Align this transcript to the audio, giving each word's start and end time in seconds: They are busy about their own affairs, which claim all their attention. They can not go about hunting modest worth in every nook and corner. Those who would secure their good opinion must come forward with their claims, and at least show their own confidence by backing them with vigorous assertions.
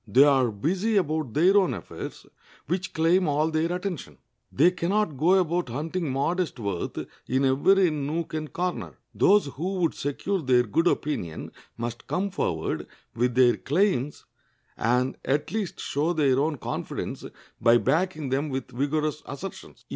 They 0.07 0.23
are 0.23 0.49
busy 0.49 0.97
about 0.97 1.35
their 1.35 1.55
own 1.57 1.75
affairs, 1.75 2.25
which 2.65 2.91
claim 2.91 3.27
all 3.27 3.51
their 3.51 3.71
attention. 3.71 4.17
They 4.51 4.71
can 4.71 4.89
not 4.89 5.15
go 5.15 5.35
about 5.35 5.69
hunting 5.69 6.11
modest 6.11 6.57
worth 6.57 6.97
in 7.27 7.45
every 7.45 7.91
nook 7.91 8.33
and 8.33 8.51
corner. 8.51 8.97
Those 9.13 9.45
who 9.45 9.75
would 9.75 9.93
secure 9.93 10.41
their 10.41 10.63
good 10.63 10.87
opinion 10.87 11.51
must 11.77 12.07
come 12.07 12.31
forward 12.31 12.87
with 13.15 13.35
their 13.35 13.57
claims, 13.57 14.25
and 14.75 15.17
at 15.23 15.51
least 15.51 15.79
show 15.79 16.13
their 16.13 16.39
own 16.39 16.57
confidence 16.57 17.23
by 17.61 17.77
backing 17.77 18.29
them 18.29 18.49
with 18.49 18.71
vigorous 18.71 19.21
assertions. 19.27 19.85